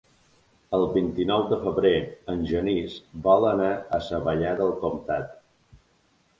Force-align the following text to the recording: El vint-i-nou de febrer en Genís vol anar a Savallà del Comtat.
El 0.77 0.85
vint-i-nou 0.95 1.43
de 1.51 1.59
febrer 1.65 1.91
en 2.33 2.41
Genís 2.53 2.97
vol 3.29 3.47
anar 3.53 3.71
a 3.99 4.03
Savallà 4.09 4.59
del 4.65 4.77
Comtat. 4.83 5.33